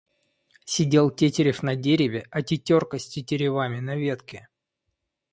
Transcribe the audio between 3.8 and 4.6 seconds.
на ветке.